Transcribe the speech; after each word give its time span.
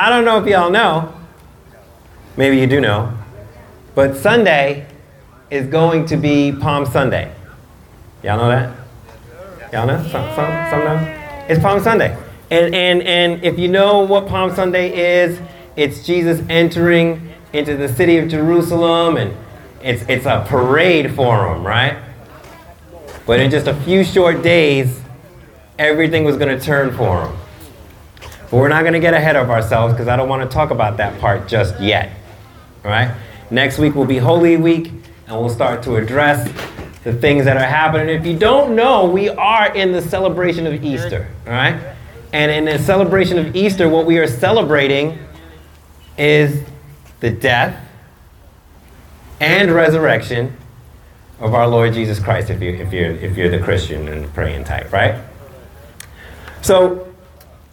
I 0.00 0.08
don't 0.08 0.24
know 0.24 0.42
if 0.42 0.46
y'all 0.48 0.70
know. 0.70 1.12
Maybe 2.34 2.56
you 2.56 2.66
do 2.66 2.80
know. 2.80 3.12
But 3.94 4.16
Sunday 4.16 4.86
is 5.50 5.66
going 5.66 6.06
to 6.06 6.16
be 6.16 6.52
Palm 6.52 6.86
Sunday. 6.86 7.30
Y'all 8.22 8.38
know 8.38 8.48
that? 8.48 8.74
Y'all 9.74 9.86
know? 9.86 9.98
Some, 10.04 10.24
some, 10.34 10.70
some 10.70 10.84
know? 10.84 11.44
It's 11.50 11.60
Palm 11.60 11.82
Sunday. 11.82 12.16
And, 12.50 12.74
and, 12.74 13.02
and 13.02 13.44
if 13.44 13.58
you 13.58 13.68
know 13.68 14.00
what 14.00 14.26
Palm 14.26 14.54
Sunday 14.54 15.20
is, 15.22 15.38
it's 15.76 16.02
Jesus 16.06 16.42
entering 16.48 17.34
into 17.52 17.76
the 17.76 17.86
city 17.86 18.16
of 18.16 18.30
Jerusalem, 18.30 19.18
and 19.18 19.36
it's, 19.82 20.02
it's 20.08 20.24
a 20.24 20.46
parade 20.48 21.14
for 21.14 21.54
him, 21.54 21.62
right? 21.62 22.02
But 23.26 23.38
in 23.38 23.50
just 23.50 23.66
a 23.66 23.74
few 23.82 24.02
short 24.04 24.42
days, 24.42 24.98
everything 25.78 26.24
was 26.24 26.38
going 26.38 26.58
to 26.58 26.64
turn 26.64 26.96
for 26.96 27.26
him. 27.26 27.36
But 28.50 28.56
we're 28.56 28.68
not 28.68 28.82
going 28.82 28.94
to 28.94 29.00
get 29.00 29.14
ahead 29.14 29.36
of 29.36 29.48
ourselves 29.48 29.94
because 29.94 30.08
I 30.08 30.16
don't 30.16 30.28
want 30.28 30.48
to 30.48 30.52
talk 30.52 30.70
about 30.70 30.96
that 30.96 31.20
part 31.20 31.46
just 31.46 31.78
yet. 31.80 32.10
All 32.84 32.90
right? 32.90 33.14
Next 33.50 33.78
week 33.78 33.94
will 33.94 34.06
be 34.06 34.18
Holy 34.18 34.56
Week, 34.56 34.88
and 35.26 35.38
we'll 35.38 35.48
start 35.48 35.82
to 35.84 35.96
address 35.96 36.50
the 37.04 37.12
things 37.12 37.44
that 37.44 37.56
are 37.56 37.66
happening. 37.66 38.08
If 38.08 38.26
you 38.26 38.38
don't 38.38 38.74
know, 38.74 39.06
we 39.06 39.28
are 39.28 39.74
in 39.74 39.92
the 39.92 40.02
celebration 40.02 40.66
of 40.66 40.84
Easter. 40.84 41.28
All 41.46 41.52
right? 41.52 41.94
And 42.32 42.50
in 42.50 42.64
the 42.64 42.82
celebration 42.82 43.38
of 43.38 43.54
Easter, 43.56 43.88
what 43.88 44.06
we 44.06 44.18
are 44.18 44.26
celebrating 44.26 45.18
is 46.18 46.64
the 47.20 47.30
death 47.30 47.88
and 49.40 49.70
resurrection 49.70 50.56
of 51.40 51.54
our 51.54 51.66
Lord 51.66 51.94
Jesus 51.94 52.20
Christ, 52.20 52.50
if, 52.50 52.60
you, 52.60 52.70
if, 52.72 52.92
you're, 52.92 53.12
if 53.12 53.36
you're 53.36 53.48
the 53.48 53.58
Christian 53.58 54.08
and 54.08 54.32
praying 54.34 54.64
type, 54.64 54.92
right? 54.92 55.18
So, 56.60 57.09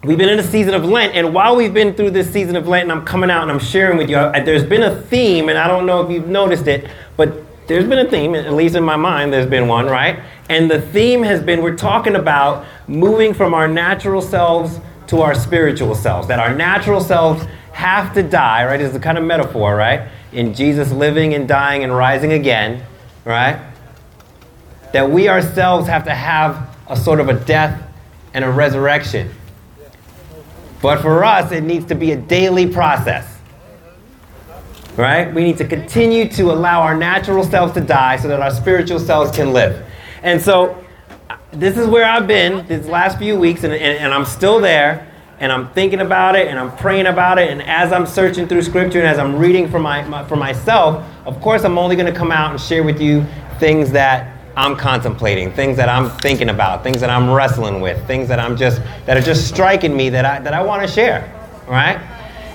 we've 0.04 0.18
been 0.18 0.28
in 0.28 0.38
a 0.38 0.44
season 0.44 0.74
of 0.74 0.84
Lent, 0.84 1.14
and 1.14 1.34
while 1.34 1.56
we've 1.56 1.74
been 1.74 1.94
through 1.94 2.12
this 2.12 2.32
season 2.32 2.56
of 2.56 2.68
Lent, 2.68 2.84
and 2.84 2.92
I'm 2.92 3.04
coming 3.04 3.30
out 3.30 3.42
and 3.42 3.50
I'm 3.50 3.58
sharing 3.58 3.98
with 3.98 4.08
you, 4.08 4.16
there's 4.16 4.64
been 4.64 4.82
a 4.82 5.02
theme, 5.02 5.48
and 5.48 5.58
I 5.58 5.66
don't 5.66 5.86
know 5.86 6.02
if 6.02 6.10
you've 6.10 6.28
noticed 6.28 6.68
it, 6.68 6.88
but 7.16 7.44
there's 7.66 7.84
been 7.84 7.98
a 7.98 8.10
theme, 8.10 8.34
at 8.34 8.52
least 8.52 8.76
in 8.76 8.84
my 8.84 8.96
mind, 8.96 9.32
there's 9.32 9.46
been 9.46 9.68
one, 9.68 9.86
right? 9.86 10.20
And 10.48 10.70
the 10.70 10.80
theme 10.80 11.22
has 11.22 11.42
been 11.42 11.62
we're 11.62 11.76
talking 11.76 12.16
about 12.16 12.64
moving 12.86 13.34
from 13.34 13.52
our 13.52 13.68
natural 13.68 14.22
selves 14.22 14.80
to 15.08 15.20
our 15.20 15.34
spiritual 15.34 15.94
selves. 15.94 16.28
That 16.28 16.38
our 16.38 16.54
natural 16.54 17.00
selves 17.00 17.44
have 17.72 18.14
to 18.14 18.22
die, 18.22 18.64
right? 18.64 18.80
Is 18.80 18.92
the 18.92 19.00
kind 19.00 19.18
of 19.18 19.24
metaphor, 19.24 19.76
right? 19.76 20.08
In 20.32 20.54
Jesus 20.54 20.90
living 20.92 21.34
and 21.34 21.46
dying 21.46 21.84
and 21.84 21.94
rising 21.94 22.32
again, 22.32 22.82
right? 23.26 23.60
That 24.92 25.10
we 25.10 25.28
ourselves 25.28 25.88
have 25.88 26.04
to 26.04 26.14
have 26.14 26.74
a 26.88 26.96
sort 26.96 27.20
of 27.20 27.28
a 27.28 27.34
death 27.34 27.82
and 28.32 28.46
a 28.46 28.50
resurrection. 28.50 29.30
But 30.80 31.00
for 31.00 31.24
us, 31.24 31.50
it 31.52 31.62
needs 31.62 31.86
to 31.86 31.94
be 31.94 32.12
a 32.12 32.16
daily 32.16 32.66
process. 32.66 33.38
Right? 34.96 35.32
We 35.32 35.44
need 35.44 35.58
to 35.58 35.66
continue 35.66 36.28
to 36.30 36.50
allow 36.50 36.82
our 36.82 36.96
natural 36.96 37.44
selves 37.44 37.72
to 37.74 37.80
die 37.80 38.16
so 38.16 38.28
that 38.28 38.40
our 38.40 38.50
spiritual 38.50 38.98
selves 38.98 39.34
can 39.34 39.52
live. 39.52 39.86
And 40.22 40.40
so, 40.40 40.84
this 41.52 41.76
is 41.78 41.86
where 41.86 42.04
I've 42.04 42.26
been 42.26 42.66
these 42.66 42.86
last 42.86 43.18
few 43.18 43.38
weeks, 43.38 43.64
and, 43.64 43.72
and, 43.72 43.98
and 43.98 44.12
I'm 44.12 44.24
still 44.24 44.60
there 44.60 45.08
and 45.40 45.52
I'm 45.52 45.68
thinking 45.70 46.00
about 46.00 46.36
it 46.36 46.48
and 46.48 46.58
I'm 46.58 46.76
praying 46.76 47.06
about 47.06 47.38
it 47.38 47.50
and 47.50 47.62
as 47.62 47.92
I'm 47.92 48.06
searching 48.06 48.48
through 48.48 48.62
scripture 48.62 48.98
and 48.98 49.06
as 49.06 49.18
I'm 49.18 49.36
reading 49.36 49.70
for 49.70 49.78
my, 49.78 50.02
my 50.02 50.24
for 50.26 50.36
myself, 50.36 51.04
of 51.26 51.40
course 51.40 51.64
I'm 51.64 51.78
only 51.78 51.96
going 51.96 52.12
to 52.12 52.18
come 52.18 52.32
out 52.32 52.50
and 52.50 52.60
share 52.60 52.82
with 52.82 53.00
you 53.00 53.24
things 53.58 53.92
that 53.92 54.37
I'm 54.58 54.74
contemplating, 54.74 55.52
things 55.52 55.76
that 55.76 55.88
I'm 55.88 56.10
thinking 56.18 56.48
about, 56.48 56.82
things 56.82 57.00
that 57.00 57.10
I'm 57.10 57.30
wrestling 57.30 57.80
with, 57.80 58.04
things 58.08 58.26
that 58.26 58.40
I'm 58.40 58.56
just 58.56 58.82
that 59.06 59.16
are 59.16 59.20
just 59.20 59.46
striking 59.46 59.96
me 59.96 60.10
that 60.10 60.24
I 60.24 60.40
that 60.40 60.52
I 60.52 60.60
want 60.62 60.82
to 60.82 60.88
share, 60.88 61.32
right? 61.68 61.96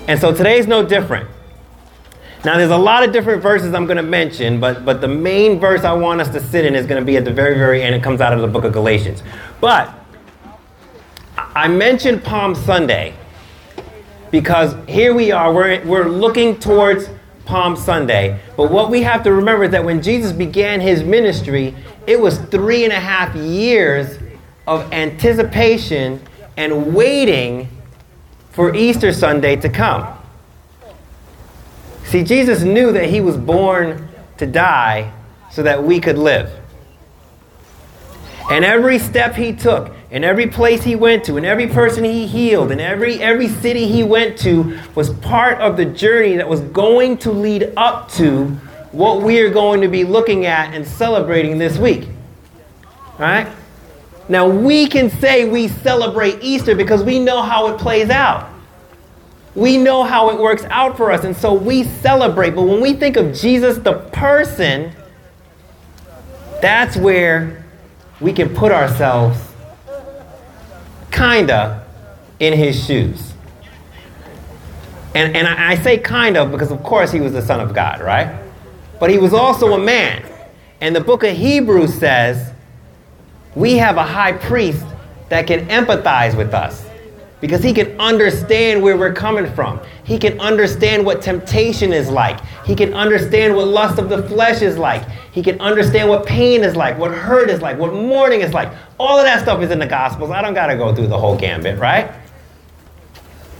And 0.06 0.20
so 0.20 0.30
today's 0.30 0.66
no 0.66 0.84
different. 0.84 1.30
Now 2.44 2.58
there's 2.58 2.70
a 2.70 2.76
lot 2.76 3.04
of 3.04 3.12
different 3.12 3.42
verses 3.42 3.72
I'm 3.72 3.86
going 3.86 3.96
to 3.96 4.02
mention, 4.02 4.60
but 4.60 4.84
but 4.84 5.00
the 5.00 5.08
main 5.08 5.58
verse 5.58 5.82
I 5.82 5.94
want 5.94 6.20
us 6.20 6.28
to 6.28 6.42
sit 6.42 6.66
in 6.66 6.74
is 6.74 6.84
going 6.84 7.00
to 7.00 7.06
be 7.06 7.16
at 7.16 7.24
the 7.24 7.32
very 7.32 7.54
very 7.56 7.82
end. 7.82 7.94
It 7.94 8.02
comes 8.02 8.20
out 8.20 8.34
of 8.34 8.42
the 8.42 8.48
book 8.48 8.64
of 8.64 8.74
Galatians. 8.74 9.22
But 9.58 9.90
I 11.56 11.68
mentioned 11.68 12.22
Palm 12.22 12.54
Sunday 12.54 13.14
because 14.30 14.74
here 14.88 15.14
we 15.14 15.32
are, 15.32 15.54
we're, 15.54 15.82
we're 15.86 16.08
looking 16.08 16.58
towards 16.58 17.08
Palm 17.44 17.76
Sunday. 17.76 18.40
But 18.56 18.70
what 18.70 18.90
we 18.90 19.02
have 19.02 19.22
to 19.24 19.32
remember 19.32 19.64
is 19.64 19.70
that 19.70 19.84
when 19.84 20.02
Jesus 20.02 20.32
began 20.32 20.80
his 20.80 21.02
ministry, 21.04 21.74
it 22.06 22.20
was 22.20 22.38
three 22.38 22.84
and 22.84 22.92
a 22.92 23.00
half 23.00 23.34
years 23.34 24.18
of 24.66 24.92
anticipation 24.92 26.20
and 26.56 26.94
waiting 26.94 27.68
for 28.50 28.74
Easter 28.74 29.12
Sunday 29.12 29.56
to 29.56 29.68
come. 29.68 30.06
See, 32.04 32.22
Jesus 32.22 32.62
knew 32.62 32.92
that 32.92 33.08
he 33.10 33.20
was 33.20 33.36
born 33.36 34.08
to 34.36 34.46
die 34.46 35.12
so 35.50 35.62
that 35.62 35.82
we 35.82 36.00
could 36.00 36.18
live. 36.18 36.50
And 38.50 38.64
every 38.64 38.98
step 38.98 39.34
he 39.34 39.54
took, 39.54 39.94
and 40.10 40.24
every 40.24 40.46
place 40.46 40.84
he 40.84 40.94
went 40.96 41.24
to, 41.24 41.36
and 41.36 41.46
every 41.46 41.66
person 41.66 42.04
he 42.04 42.26
healed, 42.26 42.70
and 42.70 42.80
every, 42.80 43.20
every 43.20 43.48
city 43.48 43.86
he 43.86 44.04
went 44.04 44.38
to 44.40 44.78
was 44.94 45.10
part 45.10 45.60
of 45.60 45.76
the 45.76 45.86
journey 45.86 46.36
that 46.36 46.48
was 46.48 46.60
going 46.60 47.16
to 47.18 47.32
lead 47.32 47.72
up 47.76 48.10
to 48.12 48.56
what 48.94 49.22
we 49.22 49.40
are 49.40 49.50
going 49.50 49.80
to 49.80 49.88
be 49.88 50.04
looking 50.04 50.46
at 50.46 50.72
and 50.72 50.86
celebrating 50.86 51.58
this 51.58 51.76
week. 51.76 52.08
Right? 53.18 53.52
Now, 54.28 54.48
we 54.48 54.86
can 54.86 55.10
say 55.10 55.48
we 55.48 55.68
celebrate 55.68 56.38
Easter 56.42 56.74
because 56.74 57.02
we 57.02 57.18
know 57.18 57.42
how 57.42 57.66
it 57.68 57.78
plays 57.78 58.08
out. 58.08 58.50
We 59.54 59.78
know 59.78 60.04
how 60.04 60.30
it 60.30 60.38
works 60.38 60.64
out 60.70 60.96
for 60.96 61.12
us, 61.12 61.24
and 61.24 61.36
so 61.36 61.52
we 61.52 61.84
celebrate. 61.84 62.50
But 62.50 62.62
when 62.62 62.80
we 62.80 62.94
think 62.94 63.16
of 63.16 63.34
Jesus, 63.34 63.78
the 63.78 63.94
person, 63.94 64.92
that's 66.62 66.96
where 66.96 67.64
we 68.20 68.32
can 68.32 68.54
put 68.54 68.72
ourselves 68.72 69.38
kinda 71.10 71.84
in 72.40 72.52
his 72.52 72.84
shoes. 72.84 73.34
And, 75.14 75.36
and 75.36 75.46
I, 75.46 75.72
I 75.72 75.74
say 75.76 75.98
kind 75.98 76.36
of 76.36 76.50
because, 76.50 76.72
of 76.72 76.82
course, 76.82 77.12
he 77.12 77.20
was 77.20 77.32
the 77.32 77.42
Son 77.42 77.60
of 77.60 77.74
God, 77.74 78.00
right? 78.00 78.43
But 78.98 79.10
he 79.10 79.18
was 79.18 79.32
also 79.32 79.74
a 79.74 79.78
man. 79.78 80.24
And 80.80 80.94
the 80.94 81.00
book 81.00 81.24
of 81.24 81.36
Hebrews 81.36 81.94
says 81.94 82.52
we 83.54 83.76
have 83.78 83.96
a 83.96 84.02
high 84.02 84.32
priest 84.32 84.84
that 85.28 85.46
can 85.46 85.66
empathize 85.68 86.36
with 86.36 86.52
us 86.54 86.86
because 87.40 87.62
he 87.62 87.72
can 87.72 88.00
understand 88.00 88.82
where 88.82 88.96
we're 88.96 89.12
coming 89.12 89.52
from. 89.52 89.80
He 90.04 90.18
can 90.18 90.40
understand 90.40 91.04
what 91.04 91.20
temptation 91.20 91.92
is 91.92 92.08
like. 92.08 92.40
He 92.64 92.74
can 92.74 92.94
understand 92.94 93.54
what 93.54 93.68
lust 93.68 93.98
of 93.98 94.08
the 94.08 94.22
flesh 94.22 94.62
is 94.62 94.78
like. 94.78 95.06
He 95.30 95.42
can 95.42 95.60
understand 95.60 96.08
what 96.08 96.24
pain 96.26 96.64
is 96.64 96.74
like, 96.74 96.98
what 96.98 97.10
hurt 97.10 97.50
is 97.50 97.60
like, 97.60 97.78
what 97.78 97.92
mourning 97.92 98.40
is 98.40 98.54
like. 98.54 98.72
All 98.98 99.18
of 99.18 99.24
that 99.24 99.42
stuff 99.42 99.60
is 99.62 99.70
in 99.70 99.78
the 99.78 99.86
Gospels. 99.86 100.30
I 100.30 100.40
don't 100.40 100.54
got 100.54 100.68
to 100.68 100.76
go 100.76 100.94
through 100.94 101.08
the 101.08 101.18
whole 101.18 101.36
gambit, 101.36 101.78
right? 101.78 102.12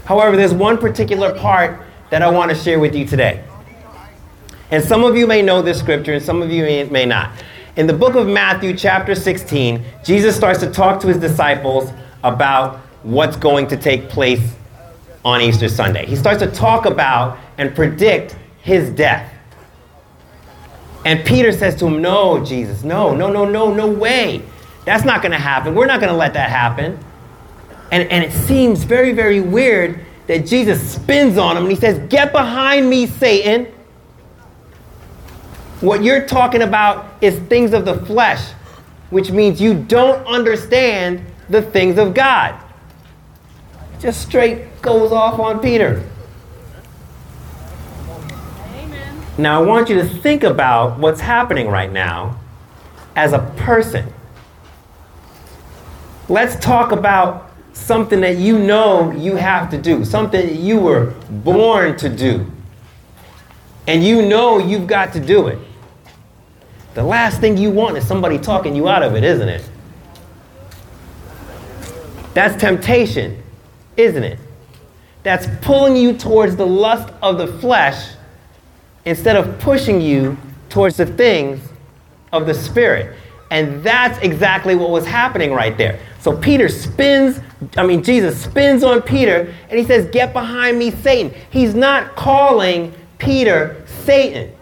However, 0.05 0.37
there's 0.37 0.55
one 0.55 0.79
particular 0.79 1.39
part 1.39 1.81
that 2.11 2.23
I 2.23 2.31
want 2.31 2.51
to 2.51 2.57
share 2.57 2.79
with 2.79 2.95
you 2.95 3.07
today. 3.07 3.45
And 4.71 4.83
some 4.83 5.05
of 5.05 5.17
you 5.17 5.27
may 5.27 5.43
know 5.43 5.63
this 5.63 5.79
scripture, 5.79 6.13
and 6.15 6.23
some 6.25 6.43
of 6.43 6.51
you 6.51 6.65
may 6.91 7.07
not. 7.07 7.31
In 7.77 7.87
the 7.87 7.93
book 7.93 8.15
of 8.15 8.27
Matthew, 8.27 8.77
chapter 8.77 9.15
16, 9.15 9.85
Jesus 10.05 10.37
starts 10.37 10.61
to 10.61 10.71
talk 10.71 11.01
to 11.01 11.09
his 11.09 11.19
disciples 11.19 11.91
about 12.23 12.79
what's 13.03 13.37
going 13.37 13.67
to 13.69 13.77
take 13.77 14.09
place 14.09 14.55
on 15.25 15.41
Easter 15.41 15.69
Sunday. 15.69 16.07
He 16.07 16.17
starts 16.17 16.41
to 16.41 16.51
talk 16.51 16.87
about 16.87 17.39
and 17.59 17.75
predict 17.75 18.37
his 18.63 18.91
death. 18.91 19.31
And 21.05 21.25
Peter 21.25 21.53
says 21.53 21.75
to 21.77 21.87
him, 21.87 22.01
No, 22.01 22.45
Jesus, 22.45 22.83
no, 22.83 23.15
no, 23.15 23.31
no, 23.31 23.45
no, 23.45 23.75
no 23.75 23.87
way. 23.87 24.43
That's 24.85 25.05
not 25.05 25.23
going 25.23 25.33
to 25.33 25.39
happen. 25.39 25.75
We're 25.75 25.87
not 25.87 26.01
going 26.01 26.13
to 26.13 26.17
let 26.17 26.35
that 26.35 26.51
happen. 26.51 26.99
And, 27.91 28.11
and 28.11 28.25
it 28.25 28.33
seems 28.33 28.85
very, 28.85 29.13
very 29.13 29.41
weird 29.41 30.01
that 30.27 30.47
Jesus 30.47 30.95
spins 30.95 31.37
on 31.39 31.57
him 31.57 31.65
and 31.65 31.73
he 31.73 31.79
says, 31.79 31.99
Get 32.09 32.33
behind 32.33 32.89
me, 32.89 33.07
Satan. 33.07 33.74
What 35.81 36.03
you're 36.03 36.27
talking 36.27 36.63
about 36.63 37.07
is 37.21 37.39
things 37.49 37.73
of 37.73 37.85
the 37.85 37.97
flesh, 38.07 38.53
which 39.11 39.31
means 39.31 39.61
you 39.61 39.75
don't 39.75 40.27
understand 40.27 41.25
the 41.49 41.61
things 41.61 41.99
of 41.99 42.15
God 42.15 42.59
just 44.05 44.21
straight 44.21 44.83
goes 44.83 45.13
off 45.13 45.41
on 45.41 45.61
Peter. 45.61 46.03
Amen. 48.77 49.27
Now, 49.39 49.63
I 49.63 49.67
want 49.67 49.89
you 49.89 49.95
to 49.95 50.07
think 50.07 50.43
about 50.43 50.99
what's 50.99 51.23
happening 51.23 51.69
right 51.69 51.91
now 51.91 52.39
as 53.17 53.33
a 53.33 53.39
person. 53.57 54.13
Let's 56.29 56.63
talk 56.63 56.93
about 56.93 57.51
something 57.73 58.21
that 58.21 58.37
you 58.37 58.59
know 58.59 59.11
you 59.11 59.37
have 59.37 59.71
to 59.71 59.81
do, 59.81 60.05
something 60.05 60.63
you 60.63 60.79
were 60.81 61.15
born 61.31 61.97
to 61.97 62.11
do, 62.11 62.45
and 63.87 64.05
you 64.05 64.23
know 64.23 64.59
you've 64.59 64.87
got 64.87 65.13
to 65.13 65.21
do 65.21 65.49
it. 65.49 65.59
The 66.95 67.03
last 67.03 67.41
thing 67.41 67.57
you 67.57 67.71
want 67.71 67.97
is 67.97 68.07
somebody 68.07 68.39
talking 68.39 68.75
you 68.75 68.89
out 68.89 69.03
of 69.03 69.15
it, 69.15 69.25
isn't 69.25 69.49
it? 69.49 69.69
That's 72.35 72.61
temptation 72.61 73.41
isn't 73.97 74.25
it? 74.25 74.41
that's 75.25 75.49
pulling 75.63 75.97
you 75.97 76.13
towards 76.13 76.55
the 76.55 76.67
lust 76.67 77.13
of 77.23 77.39
the 77.39 77.49
flesh 77.59 78.11
instead 79.07 79.35
of 79.37 79.59
pushing 79.59 80.01
you 80.01 80.37
towards 80.69 80.99
the 80.99 81.07
things 81.07 81.61
of 82.31 82.47
the 82.47 82.55
Spirit. 82.55 83.17
And 83.51 83.83
that's 83.83 84.19
exactly 84.19 84.75
what 84.75 84.91
was 84.91 85.07
happening 85.07 85.53
right 85.53 85.77
there. 85.77 85.99
So 86.21 86.37
Peter 86.37 86.69
spins, 86.69 87.41
I 87.77 87.87
mean, 87.87 88.03
Jesus 88.03 88.43
spins 88.43 88.85
on 88.85 89.03
Peter 89.03 89.53
and 89.71 89.79
he 89.79 89.85
says, 89.85 90.07
Get 90.11 90.33
behind 90.33 90.79
me, 90.79 90.91
Satan. 90.91 91.35
He's 91.51 91.75
not 91.75 92.17
calling 92.17 92.93
Peter 93.25 93.85
Satan. 94.05 94.53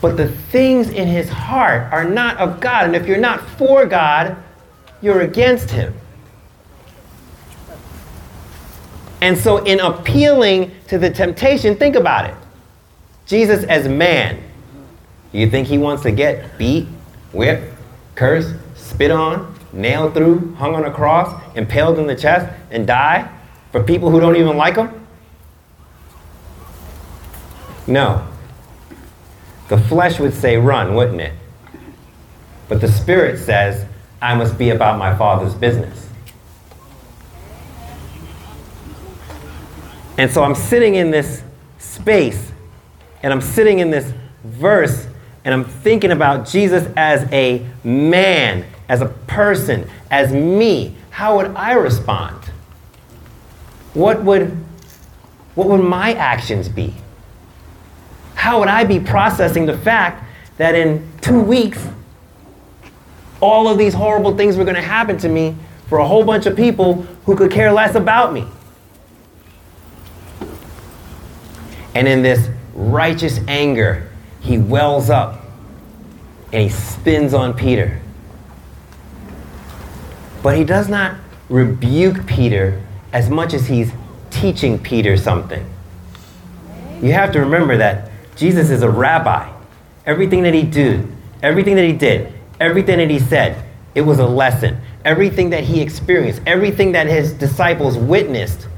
But 0.00 0.16
the 0.16 0.28
things 0.28 0.90
in 0.90 1.08
his 1.08 1.28
heart 1.28 1.92
are 1.92 2.04
not 2.04 2.36
of 2.36 2.60
God. 2.60 2.86
And 2.86 2.94
if 2.94 3.06
you're 3.06 3.16
not 3.16 3.40
for 3.40 3.86
God, 3.86 4.36
you're 5.00 5.22
against 5.22 5.70
him. 5.70 5.94
And 9.20 9.38
so, 9.38 9.64
in 9.64 9.80
appealing 9.80 10.72
to 10.88 10.98
the 10.98 11.08
temptation, 11.08 11.76
think 11.76 11.96
about 11.96 12.28
it. 12.28 12.36
Jesus, 13.24 13.64
as 13.64 13.88
man, 13.88 14.42
you 15.32 15.48
think 15.48 15.66
he 15.66 15.78
wants 15.78 16.02
to 16.02 16.12
get 16.12 16.58
beat, 16.58 16.86
whipped, 17.32 17.64
cursed, 18.14 18.54
spit 18.76 19.10
on, 19.10 19.54
nailed 19.72 20.12
through, 20.12 20.54
hung 20.56 20.74
on 20.74 20.84
a 20.84 20.90
cross, 20.90 21.42
impaled 21.56 21.98
in 21.98 22.06
the 22.06 22.14
chest, 22.14 22.54
and 22.70 22.86
die 22.86 23.26
for 23.72 23.82
people 23.82 24.10
who 24.10 24.20
don't 24.20 24.36
even 24.36 24.58
like 24.58 24.76
him? 24.76 25.03
No. 27.86 28.26
The 29.68 29.78
flesh 29.78 30.18
would 30.20 30.34
say 30.34 30.56
run, 30.56 30.94
wouldn't 30.94 31.20
it? 31.20 31.32
But 32.68 32.80
the 32.80 32.88
spirit 32.88 33.38
says, 33.38 33.86
I 34.20 34.34
must 34.34 34.56
be 34.56 34.70
about 34.70 34.98
my 34.98 35.16
father's 35.16 35.54
business. 35.54 36.08
And 40.16 40.30
so 40.30 40.42
I'm 40.42 40.54
sitting 40.54 40.94
in 40.94 41.10
this 41.10 41.42
space 41.78 42.52
and 43.22 43.32
I'm 43.32 43.40
sitting 43.40 43.80
in 43.80 43.90
this 43.90 44.12
verse 44.44 45.06
and 45.44 45.52
I'm 45.52 45.64
thinking 45.64 46.12
about 46.12 46.46
Jesus 46.46 46.88
as 46.96 47.30
a 47.32 47.66
man, 47.82 48.64
as 48.88 49.02
a 49.02 49.06
person, 49.06 49.88
as 50.10 50.32
me. 50.32 50.94
How 51.10 51.36
would 51.36 51.54
I 51.54 51.72
respond? 51.72 52.42
What 53.92 54.22
would, 54.24 54.50
what 55.54 55.68
would 55.68 55.82
my 55.82 56.14
actions 56.14 56.68
be? 56.68 56.94
How 58.44 58.58
would 58.58 58.68
I 58.68 58.84
be 58.84 59.00
processing 59.00 59.64
the 59.64 59.78
fact 59.78 60.22
that 60.58 60.74
in 60.74 61.10
two 61.22 61.40
weeks, 61.40 61.82
all 63.40 63.68
of 63.68 63.78
these 63.78 63.94
horrible 63.94 64.36
things 64.36 64.58
were 64.58 64.64
going 64.64 64.76
to 64.76 64.82
happen 64.82 65.16
to 65.20 65.30
me 65.30 65.56
for 65.88 65.96
a 65.96 66.06
whole 66.06 66.24
bunch 66.24 66.44
of 66.44 66.54
people 66.54 67.04
who 67.24 67.36
could 67.36 67.50
care 67.50 67.72
less 67.72 67.94
about 67.94 68.34
me? 68.34 68.46
And 71.94 72.06
in 72.06 72.20
this 72.20 72.50
righteous 72.74 73.40
anger, 73.48 74.10
he 74.40 74.58
wells 74.58 75.08
up 75.08 75.42
and 76.52 76.64
he 76.64 76.68
spins 76.68 77.32
on 77.32 77.54
Peter. 77.54 77.98
But 80.42 80.58
he 80.58 80.64
does 80.64 80.90
not 80.90 81.16
rebuke 81.48 82.26
Peter 82.26 82.82
as 83.10 83.30
much 83.30 83.54
as 83.54 83.68
he's 83.68 83.90
teaching 84.28 84.78
Peter 84.78 85.16
something. 85.16 85.66
You 87.00 87.12
have 87.12 87.32
to 87.32 87.40
remember 87.40 87.78
that 87.78 88.10
Jesus 88.36 88.70
is 88.70 88.82
a 88.82 88.90
rabbi. 88.90 89.50
Everything 90.06 90.42
that 90.42 90.54
he 90.54 90.62
did, 90.62 91.06
everything 91.42 91.76
that 91.76 91.84
he 91.84 91.92
did, 91.92 92.32
everything 92.60 92.98
that 92.98 93.10
he 93.10 93.18
said, 93.18 93.64
it 93.94 94.02
was 94.02 94.18
a 94.18 94.26
lesson. 94.26 94.80
Everything 95.04 95.50
that 95.50 95.64
he 95.64 95.80
experienced, 95.80 96.40
everything 96.46 96.92
that 96.92 97.06
his 97.06 97.32
disciples 97.32 97.96
witnessed 97.96 98.68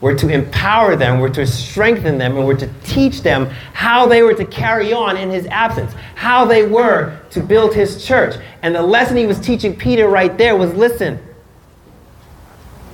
were 0.00 0.14
to 0.14 0.28
empower 0.28 0.96
them, 0.96 1.20
were 1.20 1.30
to 1.30 1.46
strengthen 1.46 2.18
them, 2.18 2.36
and 2.36 2.46
were 2.46 2.56
to 2.56 2.68
teach 2.82 3.22
them 3.22 3.46
how 3.72 4.06
they 4.06 4.22
were 4.22 4.34
to 4.34 4.44
carry 4.46 4.92
on 4.92 5.16
in 5.16 5.30
his 5.30 5.46
absence, 5.46 5.92
how 6.14 6.44
they 6.44 6.66
were 6.66 7.18
to 7.30 7.40
build 7.40 7.74
his 7.74 8.04
church. 8.04 8.34
And 8.62 8.74
the 8.74 8.82
lesson 8.82 9.16
he 9.16 9.26
was 9.26 9.38
teaching 9.38 9.76
Peter 9.76 10.08
right 10.08 10.36
there 10.36 10.56
was 10.56 10.72
listen, 10.74 11.20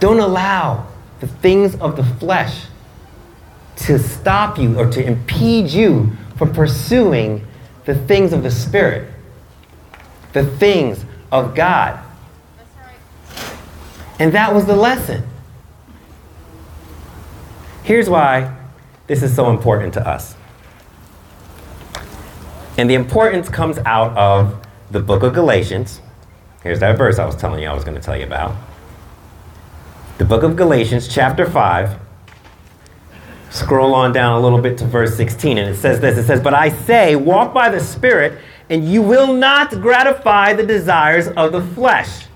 don't 0.00 0.20
allow 0.20 0.87
the 1.20 1.26
things 1.26 1.76
of 1.76 1.97
the 1.97 2.05
flesh 2.05 2.67
to 3.76 3.99
stop 3.99 4.58
you 4.58 4.78
or 4.78 4.90
to 4.90 5.05
impede 5.05 5.70
you 5.70 6.12
from 6.37 6.52
pursuing 6.52 7.46
the 7.84 7.94
things 7.94 8.32
of 8.32 8.43
the 8.43 8.50
Spirit, 8.50 9.11
the 10.32 10.44
things 10.44 11.05
of 11.31 11.55
God. 11.55 12.02
And 14.19 14.32
that 14.32 14.55
was 14.55 14.67
the 14.67 14.76
lesson. 14.76 15.25
Here's 17.82 18.08
why 18.08 18.56
this 19.06 19.23
is 19.23 19.34
so 19.34 19.50
important 19.50 19.94
to 19.94 20.06
us. 20.06 20.34
And 22.79 22.90
the 22.90 22.94
importance 22.94 23.49
comes 23.49 23.79
out 23.79 24.17
of 24.17 24.67
the 24.90 25.00
book 25.00 25.22
of 25.22 25.34
Galatians. 25.34 26.00
Here's 26.62 26.81
that 26.81 26.99
verse 26.99 27.19
I 27.19 27.25
was 27.25 27.37
telling 27.37 27.62
you 27.62 27.69
I 27.69 27.75
was 27.75 27.84
going 27.84 27.96
to 27.96 28.02
tell 28.02 28.17
you 28.17 28.25
about. 28.25 28.56
The 30.19 30.25
book 30.25 30.43
of 30.43 30.56
Galatians, 30.56 31.08
chapter 31.08 31.49
5. 31.49 32.06
Scroll 33.56 33.94
on 33.94 34.12
down 34.12 34.38
a 34.38 34.41
little 34.41 34.61
bit 34.61 34.76
to 34.79 34.85
verse 34.85 35.17
16, 35.17 35.56
and 35.58 35.70
it 35.70 35.76
says 35.76 35.99
this 36.00 36.19
It 36.19 36.25
says, 36.25 36.41
But 36.41 36.55
I 36.55 36.69
say, 36.69 37.17
walk 37.17 37.55
by 37.55 37.70
the 37.70 37.81
Spirit, 37.81 38.38
and 38.69 38.87
you 38.87 39.00
will 39.00 39.32
not 39.32 39.70
gratify 39.70 40.53
the 40.53 40.67
desires 40.67 41.29
of 41.29 41.53
the 41.53 41.62
flesh. 41.62 42.26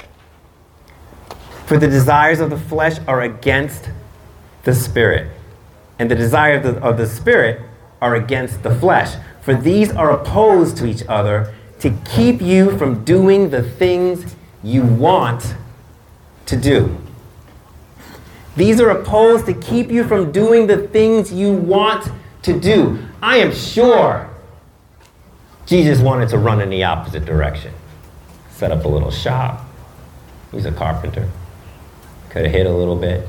For 1.67 1.77
the 1.77 1.89
desires 1.89 2.41
of 2.41 2.51
the 2.51 2.59
flesh 2.59 2.99
are 3.07 3.21
against 3.21 3.91
the 4.65 4.75
Spirit 4.75 5.31
and 6.01 6.11
the 6.11 6.17
desire 6.17 6.57
of 6.57 6.63
the, 6.63 6.83
of 6.83 6.97
the 6.97 7.07
Spirit 7.07 7.61
are 8.01 8.15
against 8.15 8.63
the 8.63 8.75
flesh. 8.75 9.17
For 9.43 9.55
these 9.55 9.93
are 9.93 10.11
opposed 10.11 10.79
to 10.79 10.87
each 10.87 11.03
other 11.07 11.55
to 11.81 11.91
keep 12.07 12.41
you 12.41 12.77
from 12.79 13.05
doing 13.05 13.51
the 13.51 13.63
things 13.63 14.35
you 14.63 14.83
want 14.83 15.55
to 16.47 16.57
do. 16.57 16.97
These 18.57 18.81
are 18.81 18.91
opposed 18.91 19.47
to 19.47 19.55
keep 19.55 19.91
you 19.91 20.05
from 20.05 20.33
doing 20.33 20.67
the 20.67 20.89
things 20.89 21.33
you 21.33 21.53
want 21.53 22.11
to 22.43 22.59
do. 22.59 22.99
I 23.23 23.37
am 23.39 23.53
sure 23.53 24.29
Jesus 25.67 26.01
wanted 26.01 26.29
to 26.31 26.39
run 26.39 26.61
in 26.61 26.71
the 26.71 26.85
opposite 26.85 27.25
direction. 27.25 27.73
Set 28.51 28.73
up 28.73 28.85
a 28.85 28.89
little 28.89 29.11
shop. 29.11 29.65
He's 30.51 30.67
a 30.67 30.73
carpenter. 30.73 31.29
Could 32.31 32.43
have 32.43 32.53
hit 32.53 32.67
a 32.67 32.73
little 32.73 32.97
bit 32.97 33.27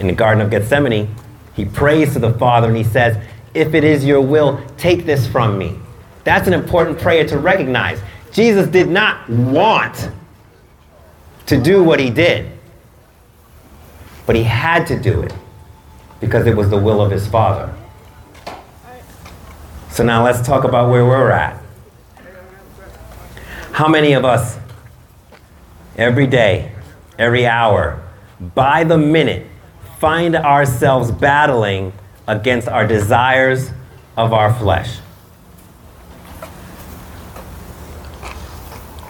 in 0.00 0.06
the 0.06 0.12
Garden 0.12 0.42
of 0.42 0.50
Gethsemane, 0.50 1.14
he 1.54 1.64
prays 1.64 2.12
to 2.12 2.18
the 2.18 2.32
Father 2.34 2.68
and 2.68 2.76
he 2.76 2.84
says, 2.84 3.16
If 3.54 3.74
it 3.74 3.84
is 3.84 4.04
your 4.04 4.20
will, 4.20 4.60
take 4.76 5.06
this 5.06 5.26
from 5.26 5.58
me. 5.58 5.76
That's 6.24 6.46
an 6.46 6.52
important 6.52 6.98
prayer 6.98 7.26
to 7.28 7.38
recognize. 7.38 8.00
Jesus 8.32 8.68
did 8.68 8.88
not 8.88 9.28
want 9.28 10.10
to 11.46 11.60
do 11.60 11.82
what 11.82 11.98
he 11.98 12.10
did, 12.10 12.50
but 14.28 14.36
he 14.36 14.42
had 14.42 14.86
to 14.86 15.00
do 15.00 15.22
it 15.22 15.32
because 16.20 16.46
it 16.46 16.54
was 16.54 16.68
the 16.68 16.76
will 16.76 17.00
of 17.00 17.10
his 17.10 17.26
Father. 17.26 17.74
So 19.88 20.04
now 20.04 20.22
let's 20.22 20.46
talk 20.46 20.64
about 20.64 20.90
where 20.90 21.06
we're 21.06 21.30
at. 21.30 21.58
How 23.72 23.88
many 23.88 24.12
of 24.12 24.26
us, 24.26 24.58
every 25.96 26.26
day, 26.26 26.72
every 27.18 27.46
hour, 27.46 28.06
by 28.54 28.84
the 28.84 28.98
minute, 28.98 29.46
find 29.98 30.36
ourselves 30.36 31.10
battling 31.10 31.94
against 32.26 32.68
our 32.68 32.86
desires 32.86 33.70
of 34.14 34.34
our 34.34 34.52
flesh. 34.52 34.98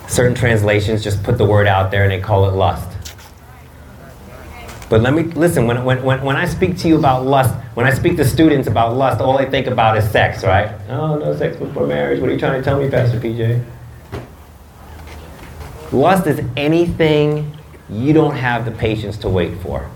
Certain 0.07 0.37
translations 0.37 1.03
just 1.03 1.25
put 1.25 1.39
the 1.39 1.45
word 1.45 1.67
out 1.67 1.91
there 1.91 2.05
and 2.05 2.13
they 2.13 2.21
call 2.21 2.49
it 2.49 2.53
lust. 2.53 2.98
But 4.89 5.03
let 5.03 5.13
me 5.13 5.25
listen, 5.25 5.67
when, 5.67 5.85
when, 5.85 6.03
when, 6.03 6.37
I 6.37 6.47
speak 6.47 6.79
to 6.79 6.89
you 6.89 6.99
about 6.99 7.27
lust, 7.27 7.55
when 7.75 7.87
I 7.87 7.93
speak 7.93 8.17
to 8.17 8.25
students 8.25 8.69
about 8.69 8.97
lust, 8.97 9.21
all 9.21 9.37
they 9.37 9.45
think 9.45 9.67
about 9.67 9.99
is 9.99 10.11
sex, 10.11 10.43
right? 10.45 10.75
Oh, 10.89 11.19
no 11.19 11.37
sex 11.37 11.57
before 11.57 11.87
marriage. 11.87 12.21
What 12.21 12.31
are 12.31 12.33
you 12.33 12.39
trying 12.39 12.59
to 12.59 12.65
tell 12.65 12.81
me, 12.81 12.89
Pastor 12.89 13.21
PJ? 13.21 13.65
Lust 15.93 16.27
is 16.27 16.41
anything 16.57 17.55
you 17.91 18.15
don't 18.15 18.35
have 18.35 18.65
the 18.65 18.71
patience 18.71 19.19
to 19.19 19.29
wait 19.29 19.61
for. 19.61 19.91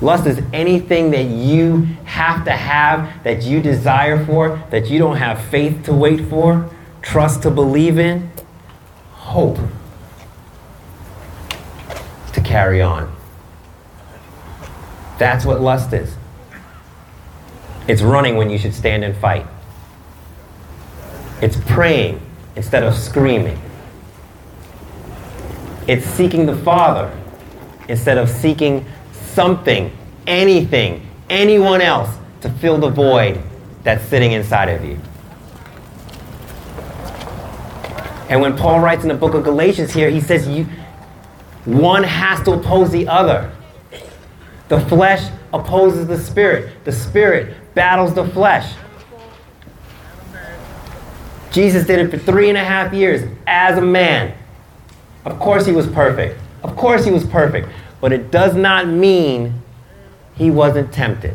Lust 0.00 0.26
is 0.26 0.42
anything 0.52 1.10
that 1.10 1.24
you 1.24 1.82
have 2.04 2.44
to 2.44 2.52
have, 2.52 3.22
that 3.24 3.42
you 3.42 3.60
desire 3.60 4.24
for, 4.24 4.62
that 4.70 4.88
you 4.88 4.98
don't 4.98 5.16
have 5.16 5.42
faith 5.46 5.84
to 5.84 5.92
wait 5.92 6.28
for, 6.28 6.70
trust 7.02 7.42
to 7.42 7.50
believe 7.50 7.98
in, 7.98 8.30
hope 9.12 9.58
to 12.36 12.42
carry 12.42 12.82
on. 12.82 13.14
That's 15.18 15.46
what 15.46 15.60
lust 15.62 15.92
is. 15.94 16.14
It's 17.88 18.02
running 18.02 18.36
when 18.36 18.50
you 18.50 18.58
should 18.58 18.74
stand 18.74 19.04
and 19.04 19.16
fight. 19.16 19.46
It's 21.40 21.56
praying 21.66 22.20
instead 22.54 22.82
of 22.82 22.94
screaming. 22.94 23.58
It's 25.86 26.04
seeking 26.04 26.44
the 26.44 26.56
Father 26.56 27.10
instead 27.88 28.18
of 28.18 28.28
seeking 28.28 28.84
something, 29.12 29.96
anything, 30.26 31.08
anyone 31.30 31.80
else 31.80 32.10
to 32.42 32.50
fill 32.50 32.76
the 32.76 32.90
void 32.90 33.40
that's 33.82 34.04
sitting 34.04 34.32
inside 34.32 34.68
of 34.68 34.84
you. 34.84 34.98
And 38.28 38.42
when 38.42 38.56
Paul 38.58 38.80
writes 38.80 39.04
in 39.04 39.08
the 39.08 39.14
book 39.14 39.32
of 39.34 39.44
Galatians 39.44 39.92
here, 39.94 40.10
he 40.10 40.20
says 40.20 40.46
you, 40.46 40.66
one 41.66 42.04
has 42.04 42.42
to 42.44 42.52
oppose 42.52 42.90
the 42.90 43.06
other. 43.08 43.52
The 44.68 44.80
flesh 44.80 45.30
opposes 45.52 46.06
the 46.06 46.18
spirit, 46.18 46.84
the 46.84 46.92
spirit 46.92 47.56
battles 47.74 48.14
the 48.14 48.26
flesh. 48.28 48.74
Jesus 51.50 51.86
did 51.86 51.98
it 51.98 52.10
for 52.10 52.18
three 52.18 52.48
and 52.48 52.58
a 52.58 52.64
half 52.64 52.92
years 52.92 53.28
as 53.46 53.78
a 53.78 53.82
man. 53.82 54.36
Of 55.24 55.38
course, 55.38 55.66
he 55.66 55.72
was 55.72 55.86
perfect. 55.86 56.38
Of 56.62 56.76
course, 56.76 57.04
he 57.04 57.10
was 57.10 57.24
perfect. 57.24 57.68
But 58.00 58.12
it 58.12 58.30
does 58.30 58.54
not 58.54 58.86
mean 58.86 59.54
he 60.34 60.50
wasn't 60.50 60.92
tempted. 60.92 61.34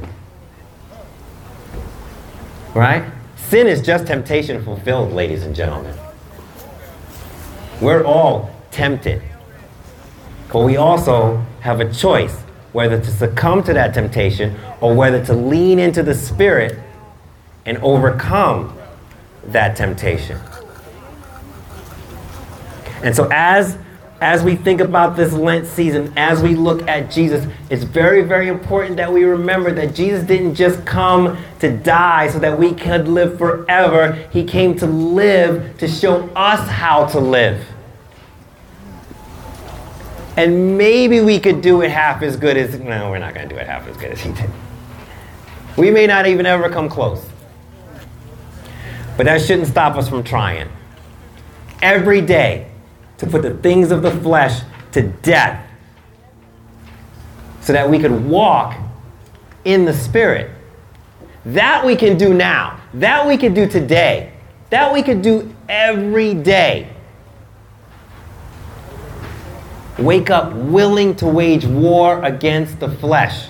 Right? 2.74 3.04
Sin 3.36 3.68
is 3.68 3.82
just 3.82 4.08
temptation 4.08 4.64
fulfilled, 4.64 5.12
ladies 5.12 5.44
and 5.44 5.56
gentlemen. 5.56 5.96
We're 7.82 8.04
all 8.04 8.56
tempted. 8.70 9.22
But 10.52 10.66
we 10.66 10.78
also 10.78 11.38
have 11.62 11.80
a 11.80 11.92
choice 11.92 12.36
whether 12.74 13.00
to 13.00 13.12
succumb 13.12 13.64
to 13.64 13.74
that 13.74 13.94
temptation 13.94 14.58
or 14.80 14.94
whether 14.94 15.24
to 15.26 15.34
lean 15.34 15.80
into 15.80 16.04
the 16.04 16.16
Spirit 16.16 16.80
and 17.66 17.78
overcome 17.80 18.78
that 19.46 19.76
temptation. 19.76 20.40
And 23.04 23.16
so, 23.16 23.28
as 23.32 23.78
as 24.22 24.44
we 24.44 24.56
think 24.56 24.82
about 24.82 25.16
this 25.16 25.34
Lent 25.34 25.66
season, 25.66 26.14
as 26.16 26.44
we 26.44 26.54
look 26.54 26.88
at 26.88 27.10
Jesus, 27.10 27.44
it's 27.72 27.84
very, 27.84 28.22
very 28.22 28.50
important 28.50 28.98
that 28.98 29.12
we 29.12 29.24
remember 29.24 29.74
that 29.74 29.96
Jesus 29.96 30.24
didn't 30.28 30.54
just 30.54 30.86
come 30.86 31.44
to 31.60 31.76
die 31.76 32.28
so 32.30 32.38
that 32.38 32.58
we 32.58 32.76
could 32.76 33.08
live 33.08 33.40
forever. 33.40 34.12
He 34.32 34.44
came 34.44 34.78
to 34.78 34.86
live 34.86 35.76
to 35.80 35.88
show 35.88 36.30
us 36.36 36.70
how 36.70 37.08
to 37.08 37.20
live. 37.20 37.66
And 40.42 40.76
maybe 40.76 41.22
we 41.22 41.40
could 41.40 41.62
do 41.62 41.84
it 41.84 41.92
half 41.92 42.24
as 42.24 42.36
good 42.36 42.58
as, 42.58 42.80
no, 42.80 43.12
we're 43.12 43.20
not 43.20 43.36
going 43.36 43.48
to 43.48 43.54
do 43.54 43.62
it 43.62 43.68
half 43.68 43.88
as 43.88 43.96
good 43.96 44.12
as 44.12 44.20
he 44.20 44.32
did. 44.32 44.50
We 45.78 45.92
may 45.92 46.08
not 46.08 46.26
even 46.26 46.48
ever 46.48 46.68
come 46.68 46.90
close. 46.90 47.24
But 49.18 49.28
that 49.28 49.40
shouldn't 49.42 49.68
stop 49.68 49.98
us 49.98 50.10
from 50.10 50.24
trying. 50.24 50.68
Every 51.84 52.22
day, 52.22 52.72
to 53.20 53.28
put 53.28 53.44
the 53.44 53.54
things 53.54 53.92
of 53.92 54.02
the 54.02 54.10
flesh 54.10 54.64
to 54.94 55.04
death 55.04 55.64
so 57.62 57.74
that 57.74 57.88
we 57.88 58.00
could 58.00 58.26
walk 58.26 58.76
in 59.64 59.86
the 59.86 59.94
Spirit. 59.94 60.50
That 61.46 61.86
we 61.86 61.96
can 61.96 62.18
do 62.18 62.34
now. 62.34 62.82
That 62.96 63.28
we 63.28 63.38
can 63.38 63.54
do 63.54 63.70
today. 63.70 64.34
That 64.72 64.92
we 64.92 65.04
could 65.04 65.22
do 65.22 65.54
every 65.70 66.34
day. 66.34 66.91
Wake 70.02 70.30
up 70.30 70.54
willing 70.54 71.16
to 71.18 71.28
wage 71.28 71.66
war 71.66 72.24
against 72.24 72.80
the 72.80 72.90
flesh 72.90 73.48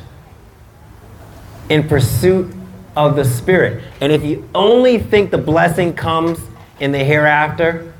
in 1.70 1.88
pursuit 1.88 2.54
of 2.96 3.16
the 3.16 3.24
Spirit. 3.24 3.84
And 4.02 4.12
if 4.12 4.24
you 4.24 4.48
only 4.54 5.00
think 5.00 5.32
the 5.32 5.38
blessing 5.38 5.94
comes 5.94 6.40
in 6.80 6.92
the 6.92 7.00
hereafter, 7.00 7.94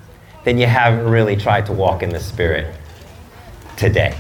then 0.44 0.58
you 0.58 0.68
haven't 0.68 1.08
really 1.08 1.36
tried 1.36 1.66
to 1.68 1.74
walk 1.74 2.04
in 2.04 2.10
the 2.10 2.20
Spirit 2.20 2.76
today. 3.78 4.16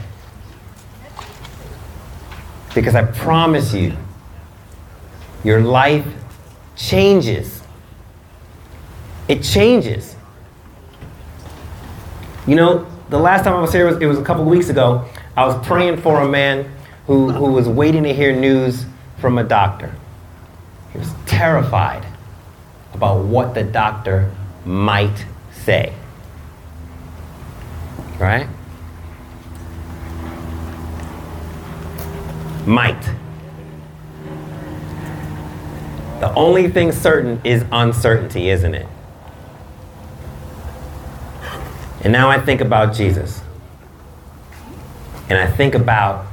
Because 2.73 2.95
I 2.95 3.03
promise 3.03 3.73
you, 3.73 3.97
your 5.43 5.59
life 5.59 6.07
changes. 6.75 7.61
It 9.27 9.43
changes. 9.43 10.15
You 12.47 12.55
know, 12.55 12.90
the 13.11 13.19
last 13.19 13.43
time 13.43 13.53
I 13.53 13.61
was 13.61 13.71
here, 13.71 13.85
was, 13.85 13.97
it 13.97 14.07
was 14.07 14.17
a 14.17 14.23
couple 14.23 14.43
weeks 14.45 14.69
ago. 14.69 15.07
I 15.37 15.45
was 15.45 15.67
praying 15.67 16.01
for 16.01 16.21
a 16.21 16.27
man 16.27 16.71
who, 17.05 17.31
who 17.31 17.51
was 17.51 17.67
waiting 17.67 18.03
to 18.03 18.13
hear 18.13 18.35
news 18.35 18.85
from 19.19 19.37
a 19.37 19.43
doctor. 19.43 19.93
He 20.91 20.97
was 20.97 21.13
terrified 21.27 22.05
about 22.95 23.25
what 23.25 23.53
the 23.53 23.63
doctor 23.63 24.31
might 24.65 25.25
say 25.51 25.93
right? 28.21 28.47
Might. 32.67 33.01
The 36.19 36.31
only 36.35 36.69
thing 36.69 36.91
certain 36.91 37.41
is 37.43 37.65
uncertainty, 37.71 38.49
isn't 38.49 38.75
it? 38.75 38.87
And 42.03 42.12
now 42.12 42.29
I 42.29 42.39
think 42.39 42.62
about 42.62 42.96
Jesus. 42.96 43.41
And 45.29 45.38
I 45.38 45.48
think 45.48 45.75
about 45.75 46.25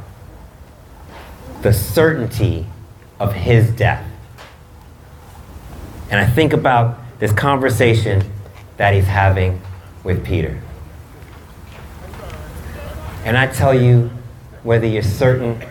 the 1.62 1.72
certainty 1.72 2.66
of 3.20 3.32
his 3.34 3.70
death. 3.72 4.04
And 6.10 6.18
I 6.18 6.26
think 6.26 6.52
about 6.52 6.98
this 7.18 7.32
conversation 7.32 8.24
that 8.76 8.94
he's 8.94 9.04
having 9.04 9.60
with 10.04 10.24
Peter. 10.24 10.60
And 13.24 13.36
I 13.36 13.46
tell 13.46 13.74
you, 13.74 14.10
whether 14.62 14.86
you're 14.86 15.02
certain 15.02 15.62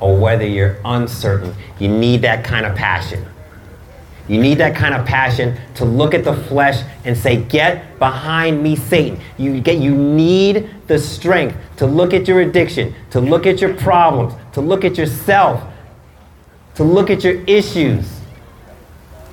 or 0.00 0.18
whether 0.18 0.46
you're 0.46 0.76
uncertain, 0.84 1.54
you 1.78 1.88
need 1.88 2.22
that 2.22 2.44
kind 2.44 2.66
of 2.66 2.74
passion. 2.76 3.24
You 4.28 4.40
need 4.40 4.58
that 4.58 4.74
kind 4.74 4.94
of 4.94 5.06
passion 5.06 5.56
to 5.74 5.84
look 5.84 6.12
at 6.12 6.24
the 6.24 6.34
flesh 6.34 6.82
and 7.04 7.16
say, 7.16 7.42
Get 7.42 7.98
behind 7.98 8.62
me, 8.62 8.74
Satan. 8.74 9.20
You, 9.38 9.60
get, 9.60 9.78
you 9.78 9.94
need 9.94 10.68
the 10.88 10.98
strength 10.98 11.56
to 11.76 11.86
look 11.86 12.12
at 12.12 12.26
your 12.26 12.40
addiction, 12.40 12.94
to 13.10 13.20
look 13.20 13.46
at 13.46 13.60
your 13.60 13.74
problems, 13.74 14.34
to 14.54 14.60
look 14.60 14.84
at 14.84 14.98
yourself, 14.98 15.62
to 16.74 16.82
look 16.82 17.08
at 17.08 17.22
your 17.22 17.40
issues, 17.44 18.20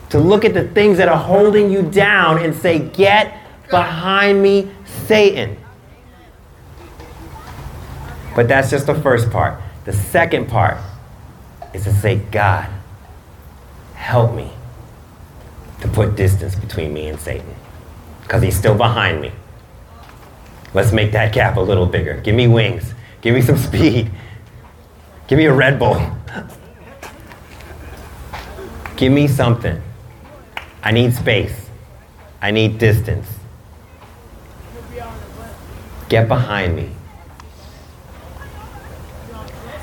to 0.09 0.19
look 0.19 0.45
at 0.45 0.53
the 0.53 0.67
things 0.69 0.99
that 0.99 1.07
are 1.07 1.17
holding 1.17 1.71
you 1.71 1.81
down 1.81 2.37
and 2.37 2.55
say, 2.55 2.77
Get 2.77 3.35
behind 3.71 4.43
me, 4.43 4.69
Satan. 4.85 5.57
But 8.35 8.47
that's 8.47 8.69
just 8.69 8.85
the 8.85 8.95
first 8.95 9.31
part. 9.31 9.59
The 9.85 9.93
second 9.93 10.49
part 10.49 10.77
is 11.73 11.83
to 11.85 11.93
say, 11.93 12.17
God, 12.17 12.69
help 13.95 14.35
me 14.35 14.51
to 15.83 15.89
put 15.89 16.15
distance 16.15 16.55
between 16.55 16.93
me 16.93 17.09
and 17.09 17.19
Satan 17.19 17.53
because 18.21 18.41
he's 18.41 18.57
still 18.57 18.73
behind 18.73 19.21
me. 19.21 19.33
Let's 20.73 20.93
make 20.93 21.11
that 21.11 21.33
gap 21.33 21.57
a 21.57 21.59
little 21.59 21.85
bigger. 21.85 22.21
Give 22.21 22.33
me 22.33 22.47
wings. 22.47 22.93
Give 23.19 23.35
me 23.35 23.41
some 23.41 23.57
speed. 23.69 24.09
Give 25.27 25.37
me 25.37 25.45
a 25.45 25.53
Red 25.53 25.77
Bull. 25.77 26.01
Give 28.95 29.11
me 29.11 29.27
something. 29.27 29.81
I 30.81 30.91
need 30.93 31.13
space. 31.13 31.69
I 32.41 32.51
need 32.51 32.77
distance. 32.77 33.27
Get 36.07 36.29
behind 36.29 36.77
me. 36.77 36.91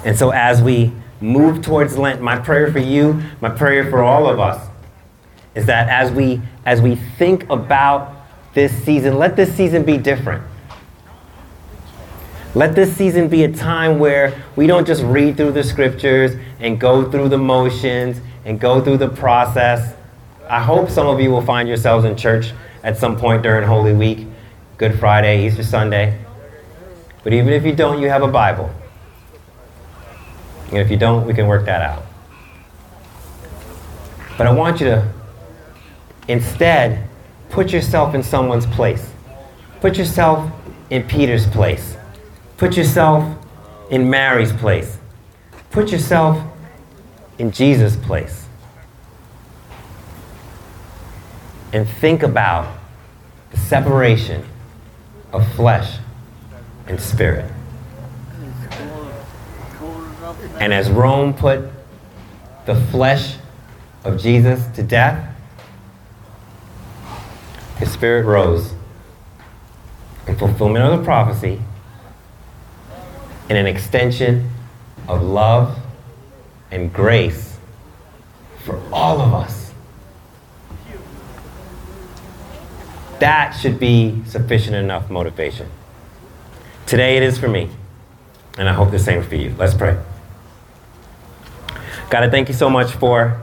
And 0.07 0.17
so 0.17 0.31
as 0.31 0.63
we 0.63 0.93
move 1.21 1.61
towards 1.61 1.99
Lent, 1.99 2.23
my 2.23 2.39
prayer 2.39 2.73
for 2.73 2.79
you, 2.79 3.21
my 3.43 3.51
prayer 3.51 3.91
for 3.91 4.03
all 4.03 4.27
of 4.27 4.41
us, 4.41 4.70
is 5.55 5.67
that 5.67 5.89
as 5.89 6.11
we 6.11 6.41
as 6.65 6.81
we 6.81 6.97
think 6.97 7.49
about 7.51 8.15
this 8.55 8.73
season, 8.85 9.19
let 9.19 9.37
this 9.37 9.55
season 9.55 9.85
be 9.85 9.97
different. 9.97 10.45
Let 12.55 12.75
this 12.75 12.97
season 12.97 13.29
be 13.29 13.45
a 13.45 13.53
time 13.53 13.99
where 14.01 14.43
we 14.57 14.67
don't 14.67 14.87
just 14.87 15.03
read 15.05 15.37
through 15.37 15.53
the 15.53 15.63
scriptures 15.63 16.33
and 16.59 16.81
go 16.81 17.09
through 17.09 17.29
the 17.29 17.39
motions 17.39 18.21
and 18.45 18.59
go 18.59 18.81
through 18.81 18.97
the 18.97 19.09
process. 19.09 19.95
I 20.49 20.61
hope 20.61 20.91
some 20.91 21.07
of 21.07 21.21
you 21.21 21.31
will 21.31 21.43
find 21.43 21.69
yourselves 21.69 22.05
in 22.05 22.17
church 22.17 22.53
at 22.83 22.97
some 22.99 23.17
point 23.17 23.45
during 23.45 23.67
Holy 23.67 23.93
Week, 23.93 24.27
Good 24.79 24.99
Friday, 24.99 25.47
Easter 25.47 25.63
Sunday. 25.63 26.19
But 27.23 27.33
even 27.35 27.53
if 27.53 27.65
you 27.65 27.75
don't, 27.75 28.01
you 28.01 28.09
have 28.09 28.23
a 28.23 28.29
Bible. 28.29 28.71
And 30.71 30.79
if 30.79 30.91
you 30.91 30.97
don't, 30.97 31.27
we 31.27 31.35
can 31.35 31.47
work 31.47 31.67
that 31.67 31.83
out. 31.83 32.05
But 34.37 34.47
I 34.49 34.53
want 34.53 34.81
you 34.81 34.87
to 34.87 35.13
instead 36.29 37.09
put 37.49 37.73
yourself 37.73 38.15
in 38.15 38.23
someone's 38.23 38.67
place. 38.67 39.11
Put 39.81 39.97
yourself 39.97 40.51
in 40.91 41.05
Peter's 41.05 41.47
place. 41.47 41.97
Put 42.57 42.77
yourself 42.77 43.39
in 43.91 44.11
Mary's 44.11 44.53
place. 44.53 44.99
Put 45.71 45.91
yourself 45.91 46.43
in 47.39 47.51
Jesus' 47.51 47.97
place. 47.97 48.47
And 51.73 51.89
think 51.89 52.23
about 52.23 52.77
the 53.51 53.57
separation 53.57 54.45
of 55.33 55.51
flesh 55.55 55.99
and 56.87 57.01
spirit. 57.01 57.51
And 60.59 60.73
as 60.73 60.91
Rome 60.91 61.33
put 61.33 61.71
the 62.67 62.75
flesh 62.75 63.37
of 64.05 64.21
Jesus 64.21 64.67
to 64.77 64.83
death, 64.83 65.35
his 67.81 67.91
spirit 67.91 68.27
rose 68.27 68.75
in 70.27 70.37
fulfillment 70.37 70.85
of 70.85 70.99
the 70.99 71.05
prophecy 71.05 71.59
in 73.49 73.57
an 73.57 73.67
extension 73.67 74.51
of 75.09 75.23
love 75.23 75.79
and 76.71 76.93
grace 76.93 77.57
for 78.65 78.79
all 78.93 79.23
of 79.23 79.33
us. 79.33 79.73
That 83.19 83.53
should 83.53 83.81
be 83.81 84.23
sufficient 84.27 84.77
enough 84.77 85.09
motivation. 85.11 85.69
Today 86.85 87.17
it 87.17 87.23
is 87.23 87.39
for 87.39 87.49
me, 87.49 87.71
and 88.59 88.69
I 88.69 88.75
hope 88.75 88.91
the 88.91 88.99
same 88.99 89.23
for 89.23 89.37
you. 89.37 89.55
Let's 89.59 89.75
pray. 89.75 89.99
God, 92.11 92.25
I 92.25 92.29
thank 92.29 92.49
you 92.49 92.55
so 92.55 92.69
much 92.69 92.93
for, 92.93 93.41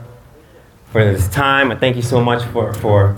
for 0.92 1.04
this 1.04 1.28
time. 1.28 1.72
I 1.72 1.74
thank 1.74 1.96
you 1.96 2.02
so 2.02 2.20
much 2.20 2.44
for, 2.44 2.72
for 2.74 3.16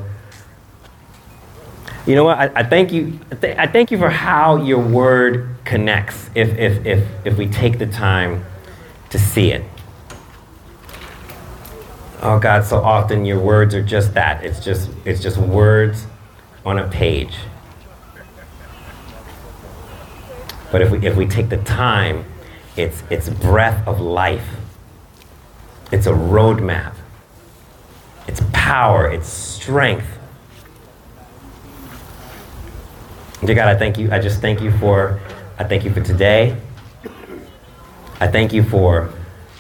you 2.11 2.17
know 2.17 2.25
what? 2.25 2.39
I, 2.39 2.51
I 2.57 2.63
thank 2.65 2.93
you. 2.93 3.21
I, 3.31 3.35
th- 3.37 3.59
I 3.59 3.67
thank 3.69 3.93
you 3.93 3.99
for 3.99 4.11
how 4.11 4.57
your 4.57 4.81
word 4.81 5.49
connects 5.65 6.29
if, 6.35 6.49
if, 6.59 6.85
if, 6.85 7.09
if 7.25 7.39
we 7.39 7.47
take 7.47 7.79
the 7.79 7.87
time 7.87 8.45
to 9.11 9.19
see 9.19 9.53
it. 9.53 9.65
Oh 12.21 12.41
God, 12.41 12.65
so 12.65 12.79
often 12.79 13.25
your 13.25 13.39
words 13.39 13.75
are 13.75 13.83
just 13.83 14.15
that. 14.15 14.45
It's 14.45 14.63
just 14.63 14.91
it's 15.05 15.23
just 15.23 15.39
words 15.39 16.07
on 16.67 16.79
a 16.79 16.89
page. 16.89 17.35
But 20.73 20.83
if 20.83 20.91
we 20.91 21.07
if 21.07 21.17
we 21.17 21.27
take 21.27 21.49
the 21.49 21.59
time, 21.59 22.25
it's 22.77 23.05
it's 23.09 23.29
breath 23.29 23.87
of 23.87 24.01
life. 24.01 24.49
It's 25.93 26.07
a 26.07 26.13
roadmap. 26.13 26.95
It's 28.29 28.43
power, 28.53 29.11
it's 29.11 29.29
strength. 29.29 30.20
Dear 33.45 33.55
God, 33.55 33.69
I 33.69 33.79
thank 33.79 33.97
you. 33.97 34.13
I 34.13 34.19
just 34.19 34.41
thank 34.43 34.61
you 34.61 34.71
for 34.79 35.19
I 35.59 35.65
thank 35.65 35.85
you 35.85 35.93
for 35.93 36.01
today. 36.03 36.57
I 38.21 38.27
thank 38.27 38.53
you 38.53 38.63
for 38.63 39.13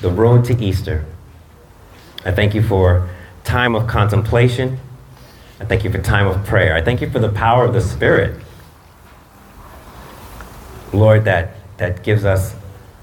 the 0.02 0.10
road 0.10 0.44
to 0.46 0.62
Easter. 0.62 1.04
I 2.24 2.30
thank 2.30 2.54
you 2.54 2.62
for 2.62 3.08
time 3.44 3.74
of 3.74 3.86
contemplation. 3.86 4.78
I 5.60 5.64
thank 5.64 5.84
you 5.84 5.90
for 5.90 5.98
time 5.98 6.26
of 6.26 6.44
prayer. 6.46 6.74
I 6.74 6.82
thank 6.82 7.00
you 7.00 7.10
for 7.10 7.18
the 7.18 7.30
power 7.30 7.64
of 7.64 7.72
the 7.72 7.80
Spirit. 7.80 8.38
Lord, 10.92 11.24
that, 11.24 11.54
that 11.78 12.02
gives 12.02 12.24
us 12.24 12.54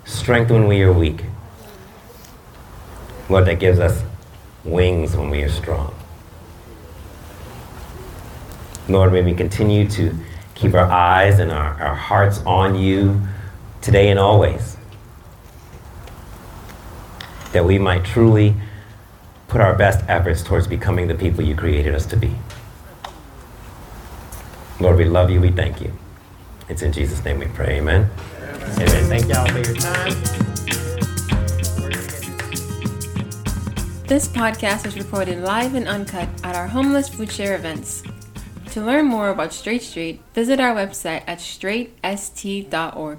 strength 0.06 0.52
when 0.52 0.68
we 0.68 0.82
are 0.84 0.94
weak. 0.94 1.24
Lord, 3.30 3.46
that 3.46 3.60
gives 3.60 3.80
us 3.80 4.04
wings 4.64 5.16
when 5.16 5.30
we 5.30 5.42
are 5.44 5.50
strong. 5.50 5.94
Lord, 8.90 9.14
may 9.14 9.22
we 9.22 9.34
continue 9.34 9.88
to 9.90 10.16
keep 10.58 10.74
our 10.74 10.86
eyes 10.86 11.40
and 11.40 11.52
our, 11.52 11.80
our 11.82 11.96
hearts 11.96 12.42
on 12.46 12.76
you 12.76 13.22
today 13.82 14.10
and 14.10 14.20
always. 14.20 14.76
That 17.52 17.64
we 17.64 17.78
might 17.78 18.04
truly 18.04 18.56
put 19.48 19.62
our 19.62 19.76
best 19.76 20.04
efforts 20.10 20.44
towards 20.44 20.68
becoming 20.68 21.08
the 21.08 21.16
people 21.16 21.44
you 21.44 21.56
created 21.56 21.94
us 21.94 22.06
to 22.08 22.18
be. 22.18 22.36
Lord, 24.80 24.98
we 24.98 25.06
love 25.06 25.30
you. 25.30 25.40
We 25.40 25.52
thank 25.52 25.80
you. 25.80 25.94
It's 26.70 26.82
in 26.82 26.92
Jesus' 26.92 27.24
name 27.24 27.40
we 27.40 27.46
pray. 27.46 27.78
Amen. 27.78 28.10
Amen. 28.38 28.82
Amen. 28.82 29.04
Thank 29.06 29.28
y'all 29.28 29.48
for 29.48 29.60
your 29.60 29.76
time. 29.76 30.14
This 34.06 34.28
podcast 34.28 34.86
was 34.86 34.98
recorded 34.98 35.40
live 35.40 35.76
and 35.76 35.88
uncut 35.88 36.30
at 36.44 36.56
our 36.56 36.68
homeless 36.68 37.10
food 37.10 37.32
share 37.32 37.56
events. 37.56 38.04
To 38.78 38.86
learn 38.86 39.08
more 39.08 39.30
about 39.30 39.54
Straight 39.54 39.82
Street, 39.82 40.22
visit 40.36 40.60
our 40.60 40.76
website 40.76 41.24
at 41.26 41.40
straightst.org. 41.40 43.18